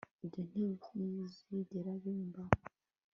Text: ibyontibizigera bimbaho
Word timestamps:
ibyontibizigera 0.25 1.91
bimbaho 2.01 2.55